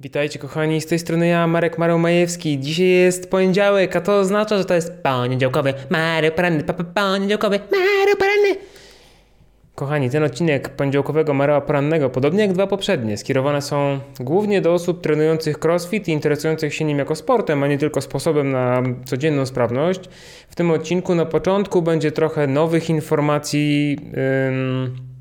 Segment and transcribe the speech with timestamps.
[0.00, 2.58] Witajcie kochani, z tej strony ja, Marek Mareł-Majewski.
[2.58, 7.58] Dzisiaj jest poniedziałek, a to oznacza, że to jest poniedziałkowy Marek Poranny, pa, pa, poniedziałkowy
[7.58, 8.56] Marek Poranny.
[9.74, 15.02] Kochani, ten odcinek poniedziałkowego Mareła Porannego, podobnie jak dwa poprzednie, skierowane są głównie do osób
[15.02, 20.00] trenujących crossfit i interesujących się nim jako sportem, a nie tylko sposobem na codzienną sprawność.
[20.48, 23.96] W tym odcinku na początku będzie trochę nowych informacji...
[24.48, 25.15] Ym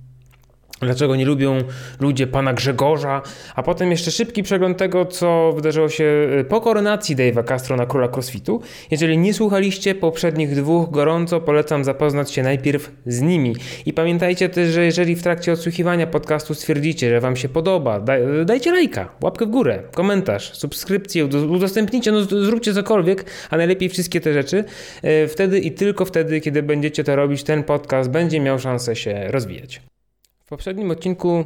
[0.79, 1.57] Dlaczego nie lubią
[1.99, 3.21] ludzie pana Grzegorza?
[3.55, 6.03] A potem jeszcze szybki przegląd tego, co wydarzyło się
[6.39, 8.61] y, po koronacji Dave'a Castro na króla crossfitu.
[8.91, 13.55] Jeżeli nie słuchaliście poprzednich dwóch, gorąco polecam zapoznać się najpierw z nimi.
[13.85, 18.21] I pamiętajcie też, że jeżeli w trakcie odsłuchiwania podcastu stwierdzicie, że wam się podoba, daj,
[18.45, 24.33] dajcie lajka, łapkę w górę, komentarz, subskrypcję, udostępnijcie, no zróbcie cokolwiek, a najlepiej wszystkie te
[24.33, 24.63] rzeczy.
[25.23, 29.27] Y, wtedy i tylko wtedy, kiedy będziecie to robić, ten podcast będzie miał szansę się
[29.27, 29.81] rozwijać.
[30.45, 31.43] W poprzednim odcinku.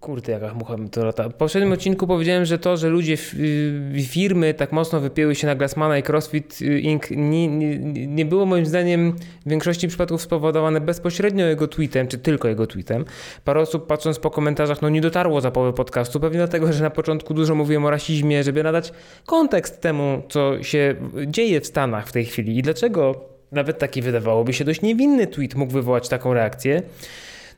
[0.00, 1.28] Kurde, jaka mucha to lata.
[1.28, 3.16] W poprzednim odcinku powiedziałem, że to, że ludzie,
[4.08, 7.10] firmy tak mocno wypięły się na Glassmana i CrossFit Inc.
[7.10, 12.48] Nie, nie, nie, było moim zdaniem w większości przypadków spowodowane bezpośrednio jego tweetem, czy tylko
[12.48, 13.04] jego tweetem.
[13.44, 16.90] Parę osób patrząc po komentarzach, no nie dotarło za połowę podcastu, pewnie dlatego, że na
[16.90, 18.92] początku dużo mówiłem o rasizmie, żeby nadać
[19.26, 20.94] kontekst temu, co się
[21.26, 25.54] dzieje w Stanach w tej chwili i dlaczego nawet taki wydawałoby się dość niewinny tweet
[25.54, 26.82] mógł wywołać taką reakcję.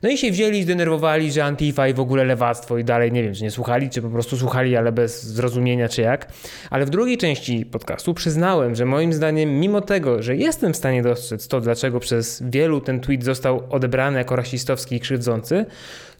[0.03, 3.33] No i się wzięli, zdenerwowali, że Antifa i w ogóle lewactwo i dalej, nie wiem,
[3.33, 6.27] czy nie słuchali, czy po prostu słuchali, ale bez zrozumienia, czy jak.
[6.69, 11.03] Ale w drugiej części podcastu przyznałem, że moim zdaniem, mimo tego, że jestem w stanie
[11.03, 15.65] dostrzec to, dlaczego przez wielu ten tweet został odebrany jako rasistowski i krzywdzący,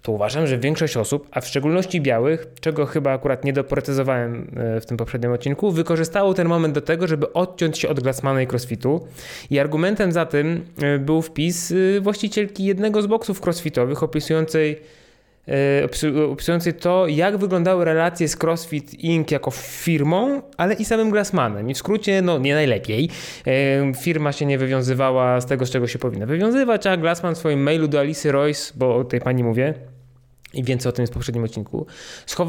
[0.02, 4.82] to uważam, że większość osób, a w szczególności białych, czego chyba akurat nie doprecyzowałem e,
[4.82, 8.48] w tym poprzednim odcinku, wykorzystało ten moment do tego, żeby odciąć się od Glassmana i
[8.48, 9.08] crossfitu.
[9.50, 14.82] I argumentem za tym e, był wpis e, właścicielki jednego z boksów crossfitowych opisującej
[16.32, 19.32] opisującej to, jak wyglądały relacje z CrossFit Inc.
[19.32, 21.70] jako firmą, ale i samym Glassmanem.
[21.70, 23.10] I w skrócie, no nie najlepiej.
[24.02, 27.64] Firma się nie wywiązywała z tego, z czego się powinna wywiązywać, a Glassman w swoim
[27.64, 29.74] mailu do Alicy Royce, bo o tej pani mówię,
[30.54, 31.86] i więcej o tym jest w poprzednim odcinku,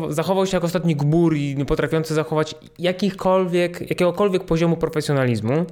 [0.08, 5.66] zachował się jak ostatni gbur i potrafiący zachować jakichkolwiek, jakiegokolwiek poziomu profesjonalizmu.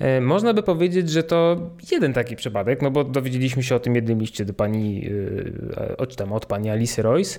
[0.00, 3.94] E, można by powiedzieć, że to jeden taki przypadek, no bo dowiedzieliśmy się o tym
[3.94, 5.10] jednym liście do pani,
[5.76, 7.38] e, od, tam, od pani Alice Royce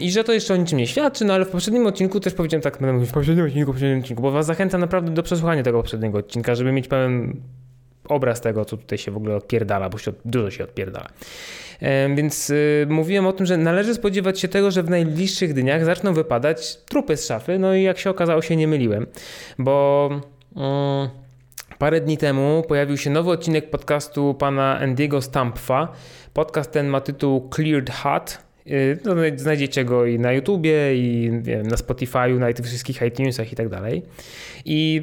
[0.00, 2.62] i że to jeszcze o niczym nie świadczy, no ale w poprzednim odcinku też powiedziałem
[2.62, 5.62] tak, będę mówić w poprzednim odcinku, w poprzednim odcinku, bo was zachęcam naprawdę do przesłuchania
[5.62, 7.36] tego poprzedniego odcinka, żeby mieć pełen
[8.08, 11.08] obraz tego, co tutaj się w ogóle odpierdala, bo się, dużo się odpierdala.
[12.16, 16.14] Więc y, mówiłem o tym, że należy spodziewać się tego, że w najbliższych dniach zaczną
[16.14, 17.58] wypadać trupy z szafy.
[17.58, 19.06] No i jak się okazało, się nie myliłem,
[19.58, 20.10] bo.
[20.56, 21.25] Mm,
[21.78, 25.88] Parę dni temu pojawił się nowy odcinek podcastu pana Andiego Stampfa.
[26.34, 28.38] Podcast ten ma tytuł Cleared Hut.
[28.66, 28.98] Y,
[29.36, 33.68] znajdziecie go i na YouTubie, i wiem, na Spotify'u, na tych wszystkich iTunesach i tak
[33.68, 34.02] dalej.
[34.64, 35.02] I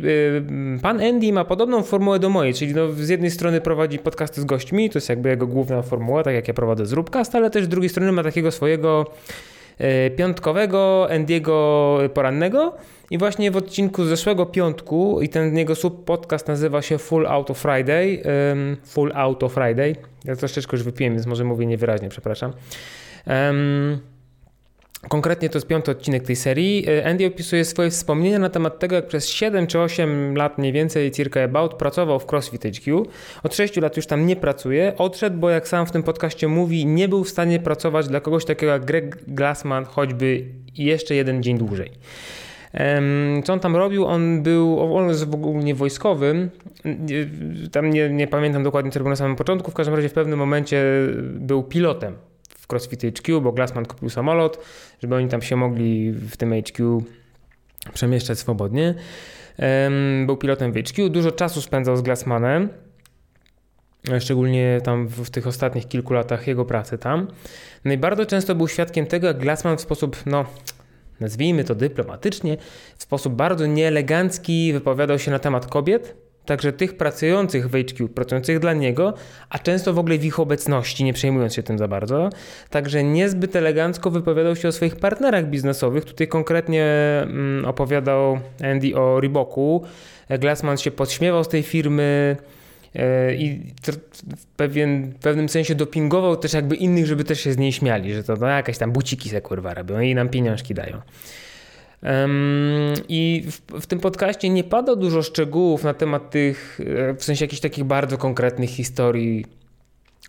[0.78, 4.41] y, pan Andy ma podobną formułę do mojej, czyli no, z jednej strony prowadzi podcasty
[4.41, 7.63] z gośćmi, to jest jakby jego główna formuła, tak jak ja prowadzę Zróbcast, ale też
[7.66, 9.12] z drugiej strony ma takiego swojego
[9.81, 12.73] y, piątkowego Andiego porannego.
[13.13, 17.28] I właśnie w odcinku z zeszłego piątku, i ten jego sub podcast nazywa się Full
[17.28, 18.24] Auto Friday.
[18.85, 19.96] Full Auto Friday.
[20.25, 22.53] Ja troszeczkę już wypiłem, więc może mówię niewyraźnie, przepraszam.
[25.09, 26.90] Konkretnie to jest piąty odcinek tej serii.
[26.90, 30.72] E, Andy opisuje swoje wspomnienia na temat tego, jak przez 7 czy 8 lat mniej
[30.72, 33.06] więcej, circa about, pracował w CrossFit HQ.
[33.44, 34.94] Od 6 lat już tam nie pracuje.
[34.97, 38.45] Odszedł, bo jak sam w tym podcaście mówi, nie był w stanie pracować dla kogoś
[38.45, 40.45] takiego jak Greg Glassman choćby
[40.78, 41.91] jeszcze jeden dzień dłużej.
[43.44, 44.06] Co on tam robił?
[44.06, 46.50] On był, on jest w ogóle wojskowym.
[47.72, 49.72] Tam nie, nie pamiętam dokładnie, co robił na samym początku.
[49.72, 50.83] W każdym razie w pewnym momencie
[51.23, 52.16] był pilotem
[52.50, 54.66] w CrossFit HQ, bo Glassman kupił samolot,
[55.01, 57.03] żeby oni tam się mogli w tym HQ
[57.94, 58.95] przemieszczać swobodnie.
[60.25, 62.69] Był pilotem w HQ, dużo czasu spędzał z Glassmanem,
[64.19, 67.28] szczególnie tam w, tych ostatnich kilku latach jego pracy tam.
[67.85, 70.45] No i bardzo często był świadkiem tego, jak Glassman w sposób, no,
[71.19, 72.57] nazwijmy to dyplomatycznie,
[72.98, 76.15] w sposób bardzo nieelegancki wypowiadał się na temat kobiet,
[76.45, 79.13] także tych pracujących w HQ, pracujących dla niego,
[79.50, 82.30] a często w ogóle w ich obecności, nie przejmując się tym za bardzo.
[82.69, 86.06] Także niezbyt elegancko wypowiadał się o swoich partnerach biznesowych.
[86.06, 86.86] Tutaj konkretnie
[87.21, 88.39] mm, opowiadał
[88.71, 89.83] Andy o Reeboku.
[90.39, 92.38] Glassman się podśmiewał z tej firmy
[93.38, 93.74] i
[94.38, 98.13] w, pewien, w pewnym sensie dopingował też jakby innych, żeby też się z niej śmiali,
[98.13, 101.01] że to no, jakaś tam buciki se kurwa robią i nam pieniążki dają.
[103.10, 106.80] I w, w, tym podcaście nie pada dużo szczegółów na temat tych,
[107.10, 109.46] e, w sensie jakichś takich bardzo konkretnych historii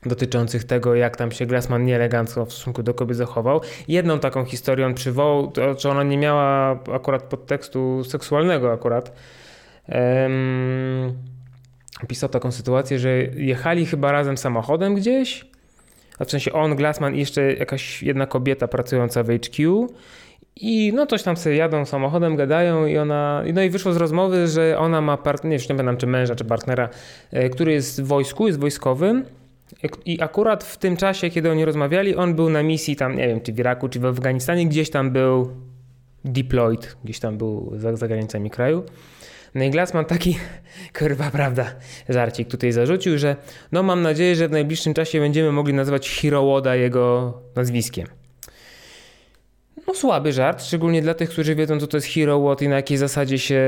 [0.07, 3.61] dotyczących tego, jak tam się Glassman nieelegancko w stosunku do kobiet zachował.
[3.89, 9.13] Jedną taką historię on przywołał, to, że ona nie miała akurat podtekstu seksualnego akurat.
[9.89, 11.34] Um,
[12.03, 15.45] opisał taką sytuację, że jechali chyba razem samochodem gdzieś,
[16.19, 19.89] a w sensie on, Glassman i jeszcze jakaś jedna kobieta pracująca w HQ
[20.57, 24.49] i no coś tam sobie jadą samochodem, gadają i ona, no i wyszło z rozmowy,
[24.49, 26.89] że ona ma partnera, nie pamiętam czy męża, czy partnera,
[27.33, 29.25] e, który jest w wojsku, jest wojskowym
[30.05, 33.41] i akurat w tym czasie, kiedy oni rozmawiali, on był na misji tam, nie wiem,
[33.41, 35.51] czy w Iraku, czy w Afganistanie, gdzieś tam był
[36.25, 38.83] deployed, gdzieś tam był za, za granicami kraju.
[39.55, 40.39] No i Glassman taki,
[40.99, 41.67] kurwa prawda,
[42.09, 43.37] żarcik tutaj zarzucił, że
[43.73, 48.07] no mam nadzieję, że w najbliższym czasie będziemy mogli nazywać Hirowoda jego nazwiskiem.
[49.87, 52.97] No słaby żart, szczególnie dla tych, którzy wiedzą, co to jest Hero i na jakiej
[52.97, 53.63] zasadzie się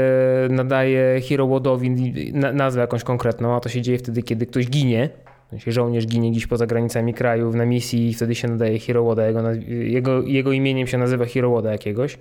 [0.50, 1.60] nadaje Hero
[2.32, 5.08] nazwę jakąś konkretną, a to się dzieje wtedy, kiedy ktoś ginie.
[5.52, 9.52] Jeśli żołnierz ginie gdzieś poza granicami kraju na misji i wtedy się nadaje Hero jego,
[9.68, 12.18] jego, jego imieniem się nazywa Hero jakiegoś.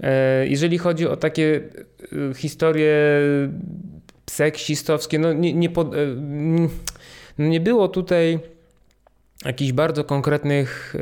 [0.00, 1.60] E, jeżeli chodzi o takie
[2.30, 2.94] e, historie
[4.30, 5.98] seksistowskie, no nie, nie, pod, e,
[7.38, 8.38] nie było tutaj
[9.44, 10.96] jakichś bardzo konkretnych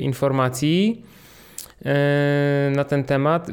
[0.00, 1.02] informacji
[2.70, 3.48] na ten temat.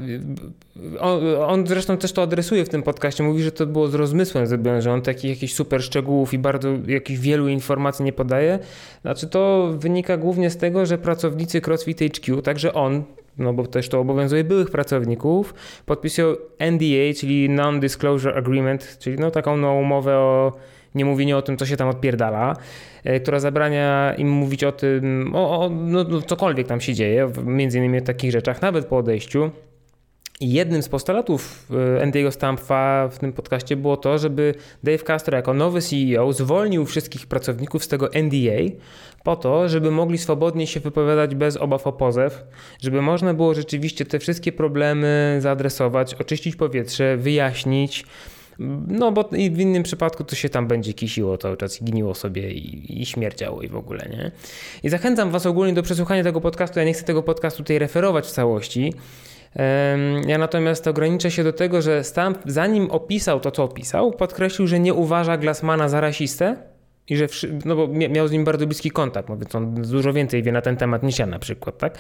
[1.00, 3.24] On, on, zresztą też to adresuje w tym podcaście.
[3.24, 6.70] Mówi, że to było z rozmysłem zrobione, że on takich jakichś super szczegółów i bardzo
[6.88, 8.60] jakichś wielu informacji nie podaje.
[9.02, 13.04] Znaczy to wynika głównie z tego, że pracownicy CrossFit HQ, także on,
[13.38, 15.54] no bo też to obowiązuje byłych pracowników,
[15.86, 20.54] podpisują NDA, czyli Non-Disclosure Agreement, czyli no taką no, umowę o
[20.96, 22.56] niemówieniu o tym, co się tam odpierdala,
[23.04, 27.32] e, która zabrania im mówić o tym, o, o no, no, cokolwiek tam się dzieje,
[27.46, 29.52] między innymi o takich rzeczach, nawet po odejściu.
[30.44, 31.68] I jednym z postulatów
[32.00, 36.86] e, Andy'ego Stampfa w tym podcaście było to, żeby Dave Castro jako nowy CEO zwolnił
[36.86, 38.76] wszystkich pracowników z tego NDA
[39.24, 42.44] po to, żeby mogli swobodnie się wypowiadać bez obaw o pozew,
[42.82, 48.06] żeby można było rzeczywiście te wszystkie problemy zaadresować, oczyścić powietrze, wyjaśnić.
[48.88, 53.02] No bo w innym przypadku to się tam będzie kisiło cały czas gniło sobie i,
[53.02, 54.32] i śmierdziało i w ogóle, nie?
[54.84, 56.80] I zachęcam was ogólnie do przesłuchania tego podcastu.
[56.80, 58.94] Ja nie chcę tego podcastu tutaj referować w całości,
[60.28, 64.80] ja natomiast ograniczę się do tego, że Stamp, zanim opisał to, co opisał, podkreślił, że
[64.80, 66.56] nie uważa Glassmana za rasistę
[67.10, 67.28] i że,
[67.66, 70.78] no bo miał z nim bardzo bliski kontakt, mówiąc, on dużo więcej wie na ten
[70.78, 71.98] temat niż ja na przykład, tak?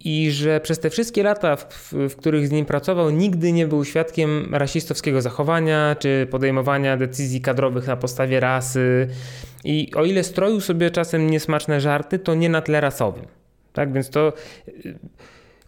[0.00, 3.84] I że przez te wszystkie lata, w, w, których z nim pracował, nigdy nie był
[3.84, 9.08] świadkiem rasistowskiego zachowania czy podejmowania decyzji kadrowych na podstawie rasy.
[9.64, 13.24] I o ile stroił sobie czasem niesmaczne żarty, to nie na tle rasowym.
[13.72, 14.32] Tak więc to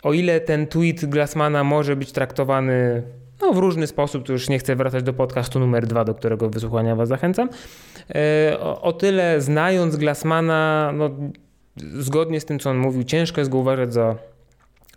[0.06, 3.03] o ile ten tweet Glassmana może być traktowany
[3.41, 6.50] no, w różny sposób, to już nie chcę wracać do podcastu numer dwa, do którego
[6.50, 7.49] wysłuchania Was zachęcam,
[8.14, 11.11] e, o, o tyle znając Glassmana, no,
[11.76, 14.17] zgodnie z tym, co on mówił, ciężko jest go uważać za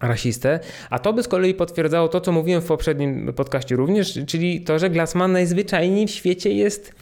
[0.01, 0.59] rasistę,
[0.89, 4.79] a to by z kolei potwierdzało to, co mówiłem w poprzednim podcaście również, czyli to,
[4.79, 6.95] że Glassman najzwyczajniej w świecie jest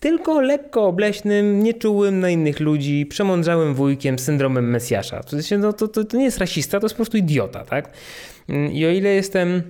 [0.00, 5.22] tylko lekko obleśnym, nieczułym na innych ludzi, przemądrzałym wujkiem z syndromem Mesjasza.
[5.22, 7.90] W sensie, no, to, to, to nie jest rasista, to jest po prostu idiota, tak?
[8.72, 9.62] I o ile jestem...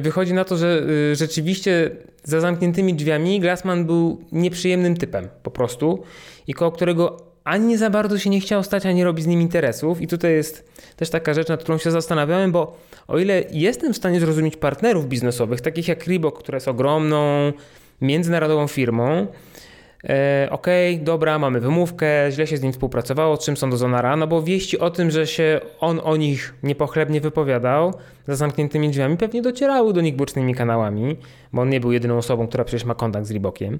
[0.00, 1.90] wychodzi na to, że y, rzeczywiście
[2.24, 6.02] za zamkniętymi drzwiami Glassman był nieprzyjemnym typem po prostu
[6.46, 10.00] i koło którego ani za bardzo się nie chciał stać, ani robić z nim interesów.
[10.00, 12.76] I tutaj jest też taka rzecz, nad którą się zastanawiałem, bo
[13.08, 17.52] o ile jestem w stanie zrozumieć partnerów biznesowych, takich jak Reebok, która jest ogromną,
[18.00, 19.26] międzynarodową firmą,
[20.04, 24.16] e, okej, okay, dobra, mamy wymówkę, źle się z nim współpracowało, czym są do Zonara,
[24.16, 27.94] no bo wieści o tym, że się on o nich niepochlebnie wypowiadał
[28.28, 31.16] za zamkniętymi drzwiami, pewnie docierały do nich bocznymi kanałami,
[31.52, 33.78] bo on nie był jedyną osobą, która przecież ma kontakt z Reebokiem.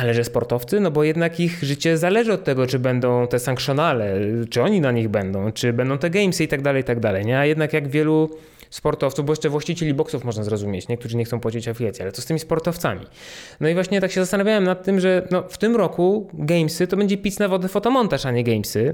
[0.00, 4.14] Ale że sportowcy, no bo jednak ich życie zależy od tego, czy będą te sankcjonale,
[4.50, 7.24] czy oni na nich będą, czy będą te gamesy i tak dalej, i tak dalej,
[7.24, 7.38] nie?
[7.38, 8.30] A jednak jak wielu
[8.70, 12.26] sportowców, bo jeszcze właścicieli boksów można zrozumieć, niektórzy nie chcą płacić afiliacji, ale co z
[12.26, 13.06] tymi sportowcami?
[13.60, 16.96] No i właśnie tak się zastanawiałem nad tym, że no, w tym roku gamesy to
[16.96, 18.90] będzie pic na wodę fotomontaż, a nie gamesy,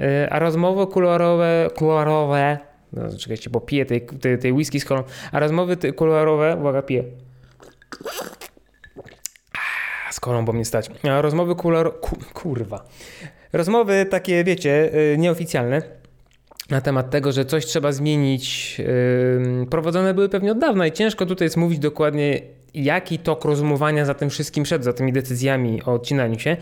[0.00, 2.58] e, a rozmowy kuluarowe, kuluarowe
[2.92, 7.04] no, czekajcie, bo piję tej, tej, tej whisky z kolą, a rozmowy kuluarowe, uwaga, piję,
[10.14, 10.90] z kolą, bo mnie stać.
[11.10, 11.92] A rozmowy kularo...
[11.92, 12.84] Ku, kurwa.
[13.52, 15.82] Rozmowy takie, wiecie, y, nieoficjalne
[16.70, 18.76] na temat tego, że coś trzeba zmienić,
[19.70, 22.40] prowadzone były pewnie od dawna i ciężko tutaj jest mówić dokładnie,
[22.74, 26.56] jaki tok rozumowania za tym wszystkim szedł, za tymi decyzjami o odcinaniu się,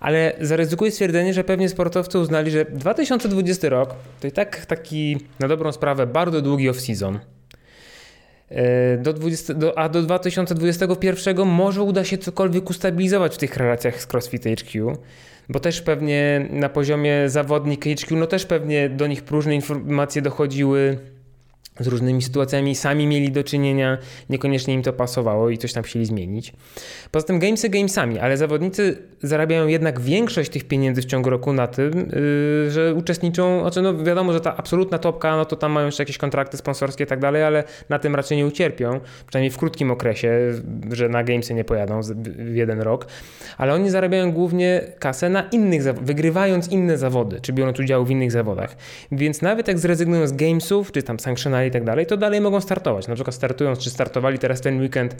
[0.00, 5.48] ale zaryzykuję stwierdzenie, że pewnie sportowcy uznali, że 2020 rok to i tak taki na
[5.48, 7.18] dobrą sprawę bardzo długi off-season.
[8.50, 14.02] E, do 20, do, a do 2021 może uda się cokolwiek ustabilizować w tych relacjach
[14.02, 14.96] z CrossFit HQ,
[15.48, 20.98] bo też pewnie na poziomie zawodnik HQ, no też pewnie do nich różne informacje dochodziły
[21.80, 23.98] z różnymi sytuacjami sami mieli do czynienia,
[24.30, 26.52] niekoniecznie im to pasowało i coś tam chcieli zmienić.
[27.10, 31.66] Poza tym gamesy gamesami, ale zawodnicy zarabiają jednak większość tych pieniędzy w ciągu roku na
[31.66, 31.92] tym,
[32.64, 36.02] yy, że uczestniczą, znaczy no wiadomo, że ta absolutna topka, no to tam mają jeszcze
[36.02, 39.90] jakieś kontrakty sponsorskie i tak dalej, ale na tym raczej nie ucierpią, przynajmniej w krótkim
[39.90, 40.38] okresie,
[40.92, 43.06] że na gamesy nie pojadą w jeden rok,
[43.58, 48.32] ale oni zarabiają głównie kasę na innych, wygrywając inne zawody, czy biorąc udział w innych
[48.32, 48.76] zawodach.
[49.12, 51.20] Więc nawet jak zrezygnują z gamesów, czy tam
[51.68, 53.08] i tak dalej, to dalej mogą startować.
[53.08, 55.16] Na przykład startują, czy startowali teraz ten weekend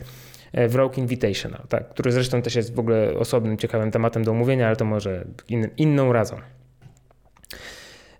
[0.52, 4.30] e, w Rogue Invitational, tak, który zresztą też jest w ogóle osobnym, ciekawym tematem do
[4.30, 6.36] omówienia, ale to może in, inną razą.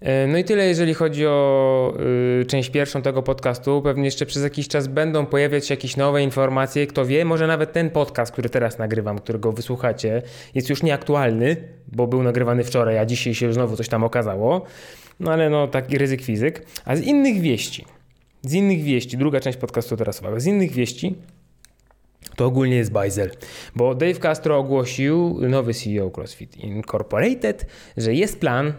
[0.01, 1.95] E, no i tyle, jeżeli chodzi o
[2.41, 3.83] y, część pierwszą tego podcastu.
[3.83, 6.87] Pewnie jeszcze przez jakiś czas będą pojawiać się jakieś nowe informacje.
[6.87, 10.23] Kto wie, może nawet ten podcast, który teraz nagrywam, którego wysłuchacie,
[10.55, 11.57] jest już nieaktualny,
[11.93, 14.65] bo był nagrywany wczoraj, a dzisiaj się znowu coś tam okazało.
[15.21, 16.67] No ale no taki ryzyk fizyk.
[16.85, 17.85] A z innych wieści.
[18.43, 21.15] Z innych wieści, druga część podcastu teraz uwaga, z innych wieści
[22.37, 23.31] to ogólnie jest bajzel,
[23.77, 27.67] bo Dave Castro ogłosił, nowy CEO CrossFit Incorporated,
[27.97, 28.73] że jest plan,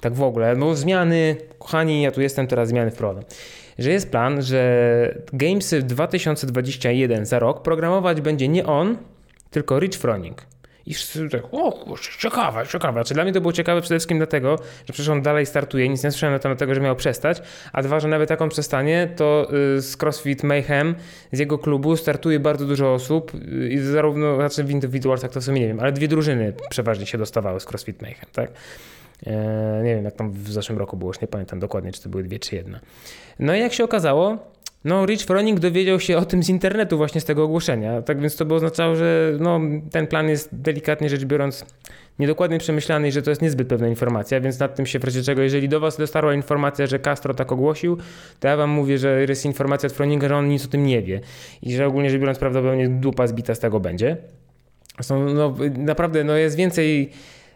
[0.00, 3.24] tak w ogóle, no zmiany, kochani, ja tu jestem, teraz zmiany wprowadzam,
[3.78, 8.96] że jest plan, że Gamesy 2021 za rok programować będzie nie on,
[9.50, 10.46] tylko Rich Froning.
[10.88, 12.92] I wszyscy tak, o kurczę, ciekawe, ciekawe.
[12.92, 16.04] Znaczy, dla mnie to było ciekawe przede wszystkim dlatego, że przecież on dalej startuje, nic
[16.04, 17.42] nie słyszałem na temat tego, że miał przestać,
[17.72, 20.94] a dwa, że nawet on przestanie, to y, z CrossFit Mayhem,
[21.32, 25.44] z jego klubu startuje bardzo dużo osób y, i zarówno, znaczy w Individualsach to w
[25.44, 28.50] sumie nie wiem, ale dwie drużyny przeważnie się dostawały z CrossFit Mayhem, tak?
[29.26, 32.08] E, nie wiem, jak tam w zeszłym roku było, już nie pamiętam dokładnie, czy to
[32.08, 32.80] były dwie, czy jedna.
[33.38, 34.38] No i jak się okazało,
[34.88, 38.02] no, Rich Froning dowiedział się o tym z internetu, właśnie z tego ogłoszenia.
[38.02, 41.66] Tak więc to by oznaczało, że no, ten plan jest delikatnie rzecz biorąc
[42.18, 45.22] niedokładnie przemyślany i że to jest niezbyt pewna informacja, więc nad tym się w razie
[45.22, 47.96] czego, jeżeli do Was dotarła informacja, że Castro tak ogłosił,
[48.40, 51.02] to ja Wam mówię, że jest informacja od Froninga, że on nic o tym nie
[51.02, 51.20] wie
[51.62, 54.16] i że ogólnie rzecz biorąc prawdopodobnie dupa zbita z tego będzie.
[55.00, 57.10] Są, no, naprawdę no, jest więcej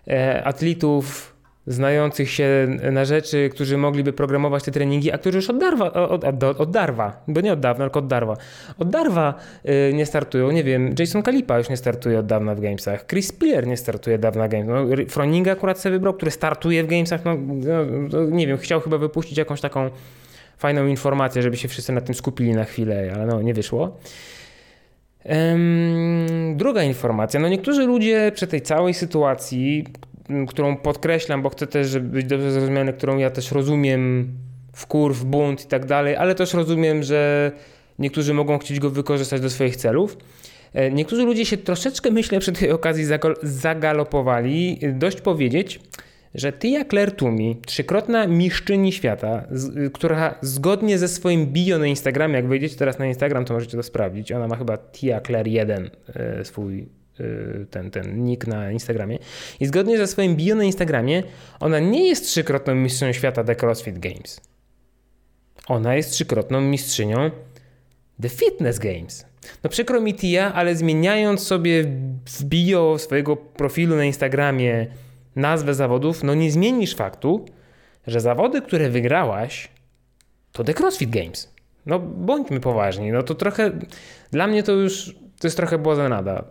[0.09, 1.33] e, atletów
[1.67, 6.25] znających się na rzeczy, którzy mogliby programować te treningi, a którzy już od Darwa, od,
[6.25, 8.37] od, od Darwa bo nie od dawna, tylko od Darwa,
[8.79, 12.61] od Darwa yy, nie startują, nie wiem, Jason Kalipa już nie startuje od dawna w
[12.61, 16.85] Gamesach, Chris Spiller nie startuje dawna w Gamesach, no, Froning akurat sobie wybrał, który startuje
[16.85, 19.91] w Gamesach, no, no, no, nie wiem, chciał chyba wypuścić jakąś taką
[20.59, 23.97] fajną informację, żeby się wszyscy na tym skupili na chwilę, ale no, nie wyszło.
[26.55, 29.87] druga informacja, no niektórzy ludzie przy tej całej sytuacji,
[30.49, 34.33] którą podkreślam, bo chcę też żeby być dobrze zrozumiany, którą ja też rozumiem
[34.73, 37.53] w kurw, bunt i tak dalej, ale też rozumiem, że
[37.99, 40.17] niektórzy mogą chcieć go wykorzystać do swoich celów.
[40.73, 43.05] E, niektórzy ludzie się troszeczkę, myślę, przy tej okazji
[43.43, 44.79] zagalopowali.
[44.93, 45.81] Dość powiedzieć,
[46.35, 49.45] że Tia Claire Tumi, trzykrotna mistrzyni świata,
[49.93, 53.83] która zgodnie ze swoim bio na Instagramie, jak wejdziecie teraz na Instagram, to możecie to
[53.83, 57.02] sprawdzić, ona ma chyba Tia Claire 1 e, swój
[57.71, 59.19] ten, ten nick na Instagramie.
[59.61, 61.23] I zgodnie ze swoim bio na Instagramie,
[61.61, 64.41] ona nie jest trzykrotną mistrzynią świata The CrossFit Games.
[65.69, 67.31] Ona jest trzykrotną mistrzynią
[68.23, 69.27] The Fitness Games.
[69.65, 71.85] No przykro mi Tia, ale zmieniając sobie
[72.27, 74.87] w bio swojego profilu na Instagramie
[75.37, 77.45] nazwę zawodów, no nie zmienisz faktu,
[78.07, 79.69] że zawody, które wygrałaś,
[80.53, 81.53] to The CrossFit Games.
[81.87, 83.71] No bądźmy poważni, no to trochę
[84.31, 86.45] dla mnie to już to jest trochę błazenada.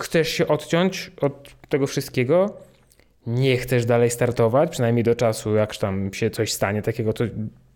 [0.00, 2.56] Chcesz się odciąć od tego wszystkiego,
[3.26, 7.24] nie chcesz dalej startować, przynajmniej do czasu, jak tam się coś stanie takiego, to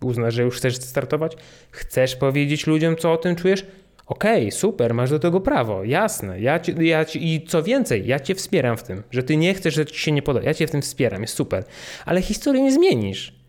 [0.03, 1.37] uznasz, że już chcesz startować,
[1.71, 3.67] chcesz powiedzieć ludziom, co o tym czujesz,
[4.07, 8.07] okej, okay, super, masz do tego prawo, jasne, ja, ci, ja ci, i co więcej,
[8.07, 10.55] ja cię wspieram w tym, że ty nie chcesz, że ci się nie podoba, ja
[10.55, 11.65] cię w tym wspieram, jest super,
[12.07, 13.40] ale historii nie zmienisz.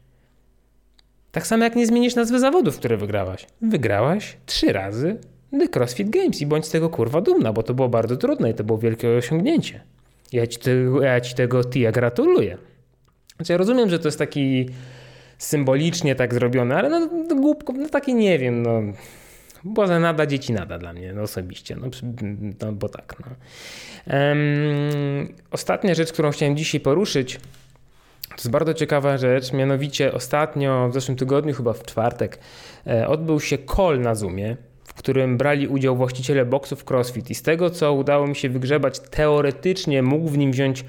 [1.32, 3.48] Tak samo jak nie zmienisz nazwy zawodów, które wygrałaś.
[3.62, 5.18] Wygrałaś trzy razy,
[5.60, 8.54] The CrossFit Games i bądź z tego kurwa dumna, bo to było bardzo trudne i
[8.54, 9.82] to było wielkie osiągnięcie.
[10.32, 12.58] Ja ci tego, ja ci tego Tia gratuluję.
[13.36, 14.70] Znaczy ja rozumiem, że to jest taki
[15.38, 18.82] symbolicznie tak zrobione, ale no, no głupko, no taki nie wiem, no
[19.64, 21.88] Boże, nada dzieci nada dla mnie no, osobiście, no,
[22.62, 23.16] no bo tak.
[23.20, 23.36] No.
[24.18, 27.40] Um, ostatnia rzecz, którą chciałem dzisiaj poruszyć,
[28.42, 32.40] to jest bardzo ciekawa rzecz, mianowicie ostatnio, w zeszłym tygodniu, chyba w czwartek,
[32.88, 34.58] e, odbył się call na Zoomie
[34.92, 39.00] w którym brali udział właściciele boksów CrossFit i z tego co udało mi się wygrzebać,
[39.00, 40.86] teoretycznie mógł w nim wziąć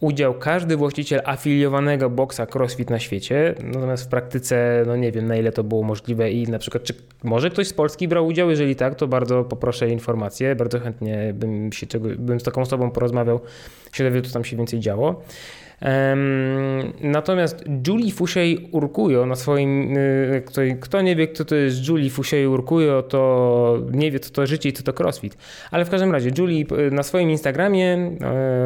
[0.00, 3.54] udział każdy właściciel afiliowanego boksa CrossFit na świecie.
[3.64, 6.94] Natomiast w praktyce, no nie wiem na ile to było możliwe i na przykład, czy
[7.24, 8.50] może ktoś z Polski brał udział?
[8.50, 10.56] Jeżeli tak, to bardzo poproszę informacje.
[10.56, 11.86] Bardzo chętnie bym, się
[12.18, 13.40] bym z taką osobą porozmawiał,
[13.92, 15.22] się dowiedział, co tam się więcej działo.
[17.00, 22.48] Natomiast Julie Fouché Urkujo na swoim, y, kto, nie wie, kto to jest Julie Fouché
[22.48, 25.36] Urkujo, to nie wie, co to życie i co to crossfit.
[25.70, 28.12] Ale w każdym razie Julie y, na swoim Instagramie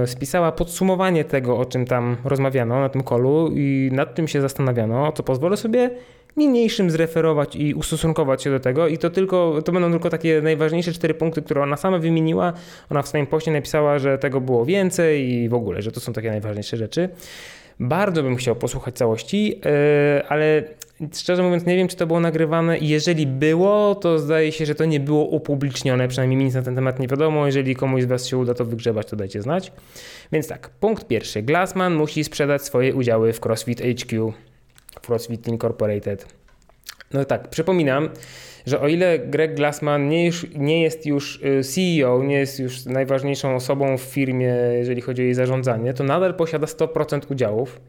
[0.02, 4.40] y, spisała podsumowanie tego, o czym tam rozmawiano na tym kolu i nad tym się
[4.40, 5.90] zastanawiano, co pozwolę sobie
[6.36, 10.92] niniejszym zreferować i ustosunkować się do tego i to tylko, to będą tylko takie najważniejsze
[10.92, 12.52] cztery punkty, które ona sama wymieniła.
[12.90, 16.12] Ona w swoim poście napisała, że tego było więcej i w ogóle, że to są
[16.12, 17.08] takie najważniejsze rzeczy.
[17.80, 20.62] Bardzo bym chciał posłuchać całości, e, ale
[21.14, 24.84] szczerze mówiąc nie wiem, czy to było nagrywane jeżeli było, to zdaje się, że to
[24.84, 27.46] nie było upublicznione, przynajmniej nic na ten temat nie wiadomo.
[27.46, 29.72] Jeżeli komuś z Was się uda to wygrzebać, to dajcie znać.
[30.32, 31.42] Więc tak, punkt pierwszy.
[31.42, 34.32] Glassman musi sprzedać swoje udziały w CrossFit HQ
[35.06, 36.26] CrossFit Incorporated.
[37.12, 38.08] No tak, przypominam,
[38.66, 42.84] że o ile Greg Glassman nie, już, nie jest już y, CEO, nie jest już
[42.84, 47.80] najważniejszą osobą w firmie, jeżeli chodzi o jej zarządzanie, to nadal posiada 100% udziałów.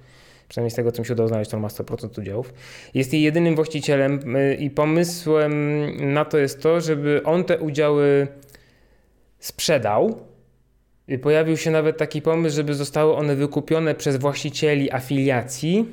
[0.48, 2.54] Przynajmniej z tego, co mi się udało znaleźć, to ma 100% udziałów.
[2.94, 5.54] Jest jej jedynym właścicielem y, i pomysłem
[6.14, 8.28] na to jest to, żeby on te udziały
[9.40, 10.18] sprzedał.
[11.22, 15.86] Pojawił się nawet taki pomysł, żeby zostały one wykupione przez właścicieli afiliacji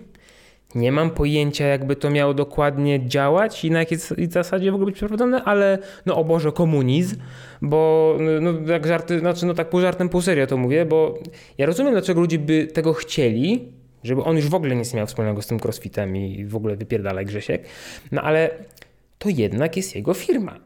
[0.75, 3.99] nie mam pojęcia, jakby to miało dokładnie działać i na jakiej
[4.29, 7.17] zasadzie w ogóle być przeprowadzone, ale no o Boże, komunizm,
[7.63, 11.19] bo no, jak żarty, znaczy no tak pół żartem, pół serio to mówię, bo
[11.59, 13.69] ja rozumiem, dlaczego ludzie by tego chcieli,
[14.05, 16.77] żeby on już w ogóle nic nie miał wspólnego z tym crossfitem i w ogóle
[16.77, 17.65] wypierdalaj Grzesiek,
[18.13, 18.51] no ale
[19.19, 20.61] to jednak jest jego firma.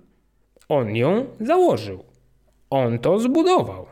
[0.68, 2.04] On ją założył.
[2.70, 3.86] On to zbudował.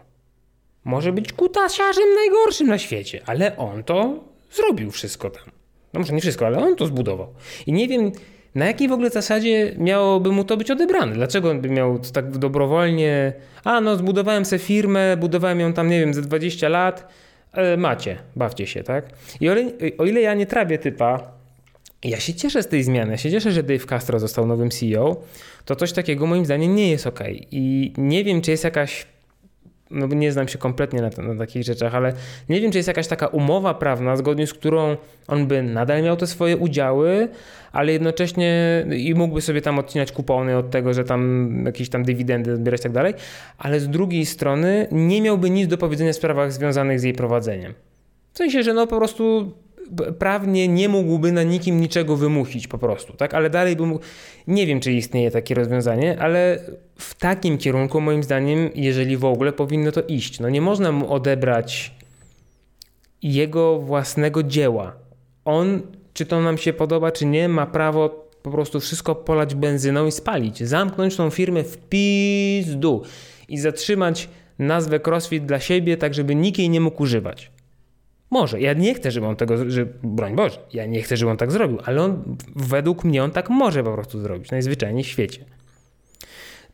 [0.84, 5.61] Może być kutasiarzem najgorszym na świecie, ale on to zrobił wszystko tam.
[5.92, 7.34] No może nie wszystko, ale on to zbudował.
[7.66, 8.12] I nie wiem,
[8.54, 11.14] na jakiej w ogóle zasadzie miałoby mu to być odebrane?
[11.14, 13.32] Dlaczego on by miał tak dobrowolnie?
[13.64, 17.08] A no, zbudowałem sobie firmę, budowałem ją tam, nie wiem, ze 20 lat.
[17.52, 19.10] E, macie, bawcie się, tak?
[19.40, 19.54] I o
[19.98, 21.32] o ile ja nie trawię typa,
[22.04, 23.10] ja się cieszę z tej zmiany.
[23.10, 25.16] Ja się cieszę, że Dave Castro został nowym CEO.
[25.64, 27.20] To coś takiego moim zdaniem nie jest ok.
[27.50, 29.06] I nie wiem, czy jest jakaś
[29.92, 32.12] no nie znam się kompletnie na, na, takich rzeczach, ale
[32.48, 34.96] nie wiem, czy jest jakaś taka umowa prawna, zgodnie z którą
[35.28, 37.28] on by nadal miał te swoje udziały,
[37.72, 42.56] ale jednocześnie i mógłby sobie tam odcinać kupony od tego, że tam jakieś tam dywidendy
[42.56, 43.14] zbierać i tak dalej,
[43.58, 47.74] ale z drugiej strony nie miałby nic do powiedzenia w sprawach związanych z jej prowadzeniem.
[48.32, 49.52] W sensie, że no po prostu
[50.18, 53.34] prawnie nie mógłby na nikim niczego wymusić po prostu, tak?
[53.34, 54.04] Ale dalej by mógł...
[54.46, 56.58] Nie wiem, czy istnieje takie rozwiązanie, ale
[56.96, 60.40] w takim kierunku moim zdaniem, jeżeli w ogóle, powinno to iść.
[60.40, 61.94] No nie można mu odebrać
[63.22, 64.96] jego własnego dzieła.
[65.44, 65.82] On,
[66.14, 70.12] czy to nam się podoba, czy nie, ma prawo po prostu wszystko polać benzyną i
[70.12, 70.62] spalić.
[70.62, 73.02] Zamknąć tą firmę w pizdu
[73.48, 74.28] i zatrzymać
[74.58, 77.50] nazwę CrossFit dla siebie, tak żeby nikt jej nie mógł używać.
[78.32, 78.60] Może.
[78.60, 81.52] Ja nie chcę, żeby on tego, że, broń Boże, ja nie chcę, żeby on tak
[81.52, 85.44] zrobił, ale on, według mnie on tak może po prostu zrobić, najzwyczajniej w świecie.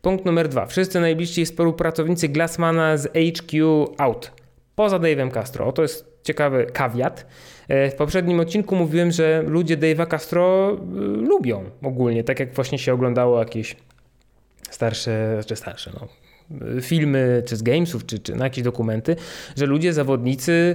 [0.03, 0.67] Punkt numer dwa.
[0.67, 4.33] Wszyscy najbliżsi współpracownicy Glassmana z HQ out.
[4.75, 5.73] Poza Dave'em Castro.
[5.73, 7.27] To jest ciekawy kawiat.
[7.69, 12.79] E, w poprzednim odcinku mówiłem, że ludzie Dave'a Castro e, lubią ogólnie, tak jak właśnie
[12.79, 13.77] się oglądało jakieś
[14.71, 16.09] starsze, czy starsze, no,
[16.81, 19.17] filmy, czy z gamesów, czy, czy na jakieś dokumenty,
[19.57, 20.75] że ludzie, zawodnicy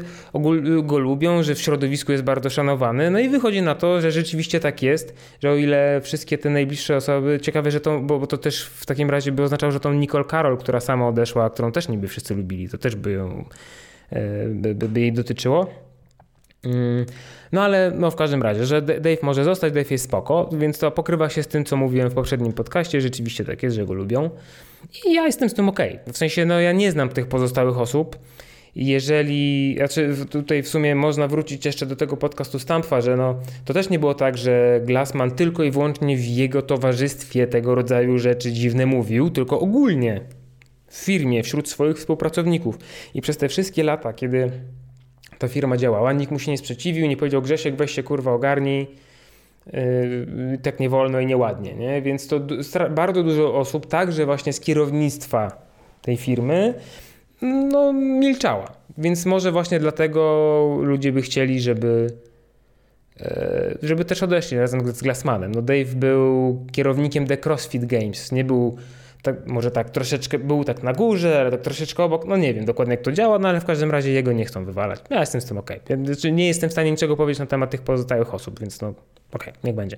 [0.84, 3.12] go lubią, że w środowisku jest bardzo szanowany.
[3.12, 6.96] No i wychodzi na to, że rzeczywiście tak jest, że o ile wszystkie te najbliższe
[6.96, 9.94] osoby, ciekawe, że to, bo, bo to też w takim razie by oznaczało, że tą
[9.94, 13.46] Nicole Carol, która sama odeszła, którą też niby wszyscy lubili, to też by ją,
[14.10, 15.93] e, by, by jej dotyczyło.
[16.66, 17.06] Mm,
[17.52, 20.92] no ale no w każdym razie, że Dave może zostać, Dave jest spoko, więc to
[20.92, 23.02] pokrywa się z tym, co mówiłem w poprzednim podcaście.
[23.02, 24.30] Rzeczywiście tak jest, że go lubią.
[25.06, 25.80] I ja jestem z tym ok.
[26.08, 28.18] W sensie, no ja nie znam tych pozostałych osób.
[28.76, 33.74] Jeżeli, znaczy tutaj w sumie można wrócić jeszcze do tego podcastu Stampfa, że no, to
[33.74, 38.52] też nie było tak, że Glassman tylko i wyłącznie w jego towarzystwie tego rodzaju rzeczy
[38.52, 40.22] dziwne mówił, tylko ogólnie
[40.88, 42.78] w firmie, wśród swoich współpracowników.
[43.14, 44.52] I przez te wszystkie lata, kiedy
[45.44, 48.88] ta firma działała, nikt mu się nie sprzeciwił, nie powiedział Grzesiek, weź się kurwa ogarnij,
[49.74, 52.02] yy, tak nie wolno i nieładnie, nie?
[52.02, 52.40] Więc to
[52.90, 55.68] bardzo dużo osób, także właśnie z kierownictwa
[56.02, 56.74] tej firmy,
[57.42, 58.72] no milczała.
[58.98, 60.22] Więc może właśnie dlatego
[60.82, 62.08] ludzie by chcieli, żeby
[63.20, 63.26] yy,
[63.82, 65.52] żeby też odeszli razem z Glassmanem.
[65.52, 68.78] No Dave był kierownikiem The CrossFit Games, nie był
[69.24, 72.66] tak, może tak troszeczkę był tak na górze, ale tak troszeczkę obok, no nie wiem
[72.66, 75.00] dokładnie jak to działa, no ale w każdym razie jego nie chcą wywalać.
[75.10, 75.72] Ja jestem z tym ok.
[76.06, 78.94] Znaczy, nie jestem w stanie niczego powiedzieć na temat tych pozostałych osób, więc no
[79.34, 79.98] ok, niech będzie.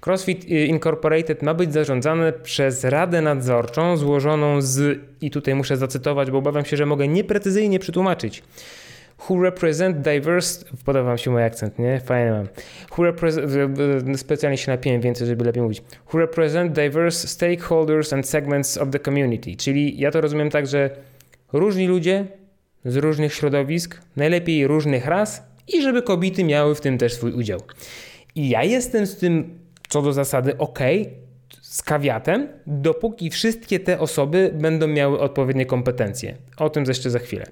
[0.00, 6.38] CrossFit Incorporated ma być zarządzane przez Radę Nadzorczą złożoną z, i tutaj muszę zacytować, bo
[6.38, 8.42] obawiam się, że mogę nieprecyzyjnie przetłumaczyć,
[9.28, 12.00] who represent diverse, podoba wam się mój akcent, nie?
[12.00, 12.48] Fajny mam.
[12.96, 13.50] Who represent,
[14.16, 15.82] specjalnie się napiłem więcej, żeby lepiej mówić.
[16.12, 19.56] Who represent diverse stakeholders and segments of the community.
[19.56, 20.90] Czyli ja to rozumiem tak, że
[21.52, 22.26] różni ludzie
[22.84, 27.60] z różnych środowisk, najlepiej różnych ras i żeby kobiety miały w tym też swój udział.
[28.34, 29.58] I ja jestem z tym
[29.88, 30.78] co do zasady ok,
[31.62, 36.34] z kawiatem, dopóki wszystkie te osoby będą miały odpowiednie kompetencje.
[36.56, 37.46] O tym jeszcze za chwilę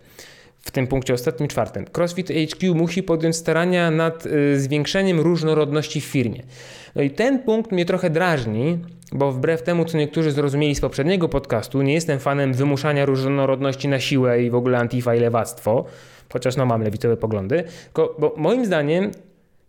[0.65, 1.85] w tym punkcie ostatnim, czwartym.
[1.85, 6.43] CrossFit HQ musi podjąć starania nad y, zwiększeniem różnorodności w firmie.
[6.95, 8.79] No i ten punkt mnie trochę drażni,
[9.13, 14.01] bo wbrew temu, co niektórzy zrozumieli z poprzedniego podcastu, nie jestem fanem wymuszania różnorodności na
[14.01, 15.85] siłę i w ogóle antifa i lewactwo,
[16.33, 19.11] chociaż no mam lewicowe poglądy, tylko, bo moim zdaniem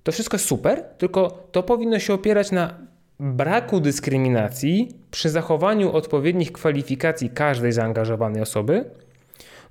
[0.03, 2.77] to wszystko super, tylko to powinno się opierać na
[3.19, 8.85] braku dyskryminacji przy zachowaniu odpowiednich kwalifikacji każdej zaangażowanej osoby,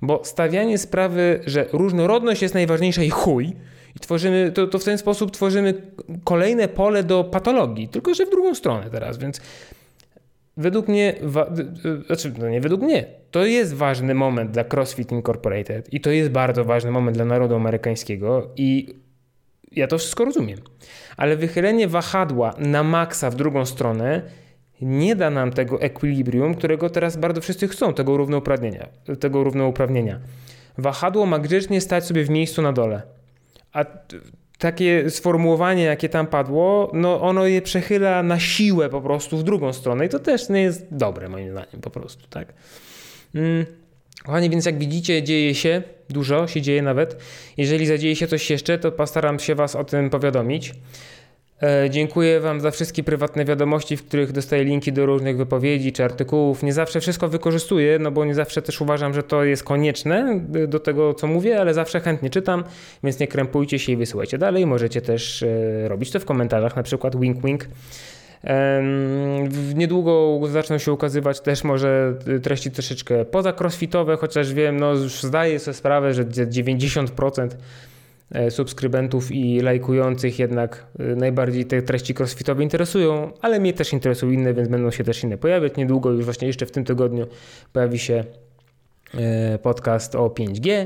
[0.01, 3.53] bo stawianie sprawy, że różnorodność jest najważniejsza i chuj,
[3.95, 5.73] i tworzymy, to, to w ten sposób tworzymy
[6.23, 9.41] kolejne pole do patologii, tylko że w drugą stronę teraz, więc
[10.57, 11.53] według mnie, wa,
[12.05, 16.29] znaczy no nie według mnie, to jest ważny moment dla CrossFit Incorporated i to jest
[16.29, 18.95] bardzo ważny moment dla narodu amerykańskiego i
[19.71, 20.59] ja to wszystko rozumiem.
[21.17, 24.21] Ale wychylenie wahadła na maksa w drugą stronę
[24.81, 28.87] nie da nam tego ekwilibrium, którego teraz bardzo wszyscy chcą, tego równouprawnienia.
[29.19, 30.19] Tego równouprawnienia.
[30.77, 33.01] Wahadło ma grzecznie stać sobie w miejscu na dole.
[33.73, 33.85] A
[34.57, 39.73] takie sformułowanie, jakie tam padło, no ono je przechyla na siłę po prostu w drugą
[39.73, 42.53] stronę i to też nie jest dobre moim zdaniem po prostu, tak.
[43.35, 43.65] Mm.
[44.25, 47.17] Kochani, więc jak widzicie, dzieje się dużo, się dzieje nawet.
[47.57, 50.73] Jeżeli zadzieje się coś jeszcze, to postaram się Was o tym powiadomić.
[51.63, 56.03] E, dziękuję Wam za wszystkie prywatne wiadomości, w których dostaję linki do różnych wypowiedzi czy
[56.03, 56.63] artykułów.
[56.63, 60.79] Nie zawsze wszystko wykorzystuję, no bo nie zawsze też uważam, że to jest konieczne do
[60.79, 62.63] tego, co mówię, ale zawsze chętnie czytam,
[63.03, 64.65] więc nie krępujcie się i wysyłajcie dalej.
[64.65, 67.67] Możecie też e, robić to w komentarzach, na przykład wink wink.
[69.75, 72.13] Niedługo zaczną się ukazywać też może
[72.43, 77.94] treści troszeczkę poza crossfitowe, chociaż wiem, no zdaję sobie sprawę, że 90% E,
[78.49, 84.53] subskrybentów i lajkujących jednak e, najbardziej te treści crossfitowe interesują, ale mnie też interesują inne,
[84.53, 85.75] więc będą się też inne pojawiać.
[85.77, 87.27] Niedługo, już właśnie jeszcze w tym tygodniu
[87.73, 88.23] pojawi się
[89.13, 90.85] e, podcast o 5G,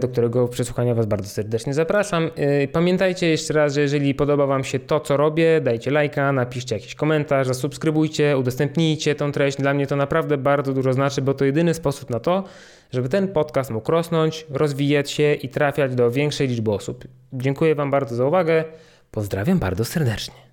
[0.00, 2.30] do którego przesłuchania Was bardzo serdecznie zapraszam.
[2.72, 6.94] Pamiętajcie jeszcze raz, że jeżeli podoba Wam się to, co robię, dajcie lajka, napiszcie jakiś
[6.94, 9.58] komentarz, zasubskrybujcie, udostępnijcie tą treść.
[9.58, 12.44] Dla mnie to naprawdę bardzo dużo znaczy, bo to jedyny sposób na to,
[12.92, 17.04] żeby ten podcast mógł rosnąć, rozwijać się i trafiać do większej liczby osób.
[17.32, 18.64] Dziękuję Wam bardzo za uwagę.
[19.10, 20.45] Pozdrawiam bardzo serdecznie.